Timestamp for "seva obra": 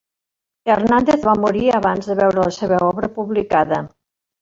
2.59-3.15